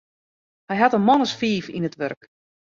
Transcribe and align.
Hy 0.71 0.75
hat 0.81 0.97
in 0.97 1.03
man 1.07 1.25
as 1.25 1.33
fiif 1.39 1.65
yn 1.75 1.87
it 1.89 1.97
wurk. 1.99 2.21